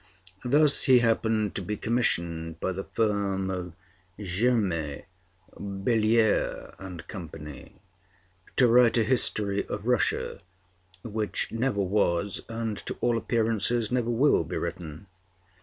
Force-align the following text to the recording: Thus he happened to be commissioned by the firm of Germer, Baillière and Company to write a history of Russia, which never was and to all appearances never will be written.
Thus 0.43 0.85
he 0.85 0.97
happened 0.97 1.53
to 1.53 1.61
be 1.61 1.77
commissioned 1.77 2.59
by 2.59 2.71
the 2.71 2.85
firm 2.85 3.51
of 3.51 3.73
Germer, 4.19 5.03
Baillière 5.55 6.73
and 6.79 7.07
Company 7.07 7.75
to 8.55 8.65
write 8.67 8.97
a 8.97 9.03
history 9.03 9.63
of 9.67 9.85
Russia, 9.85 10.41
which 11.03 11.51
never 11.51 11.81
was 11.81 12.41
and 12.49 12.77
to 12.87 12.95
all 12.99 13.15
appearances 13.15 13.91
never 13.91 14.09
will 14.09 14.43
be 14.43 14.57
written. 14.57 15.05